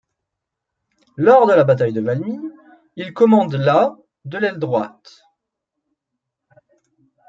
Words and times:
Lors 1.15 1.45
de 1.45 1.53
la 1.53 1.63
bataille 1.63 1.93
de 1.93 2.01
Valmy, 2.01 2.39
il 2.95 3.13
commande 3.13 3.53
la 3.53 3.95
de 4.25 4.39
l'aile 4.39 4.57
droite. 4.57 5.21